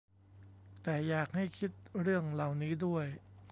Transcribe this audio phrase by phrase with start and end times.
[0.83, 3.05] แต่อยากให้คิดเรื่องเหล่านี้ด้วย